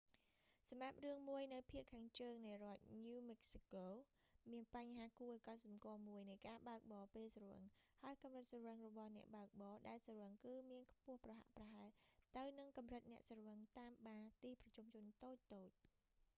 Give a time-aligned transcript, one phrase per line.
[0.69, 3.85] សម្រាប់រឿងមួយនៅភាគខាងជើងនៃរដ្ឋ ញូវ ម៉ិកស៊ីកូ
[4.51, 7.63] new mexico មានបញ្ហាគួរឱ្យកត់សំគាល់មួយនៃការបើកបរពេលស្រវឹង
[8.01, 11.89] ហើយកម្រិតស្រវឹងរបស់អ្នកបើកបរ ដែលស្រវឹង គឺមានខ្ពស់ប្រហាក់ប្រហែល
[12.37, 15.61] ទៅនឹងកម្រិតអ្នកស្រវឹងតាមបារ ទីប្រជុំជនតូចៗ